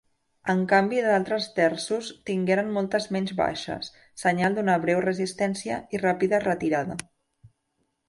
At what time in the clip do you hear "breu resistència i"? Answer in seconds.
4.89-6.05